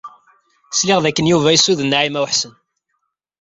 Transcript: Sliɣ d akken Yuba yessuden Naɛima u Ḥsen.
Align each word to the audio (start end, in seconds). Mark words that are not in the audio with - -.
Sliɣ 0.71 0.99
d 0.99 1.05
akken 1.09 1.29
Yuba 1.31 1.49
yessuden 1.53 1.87
Naɛima 1.91 2.19
u 2.23 2.25
Ḥsen. 2.31 2.53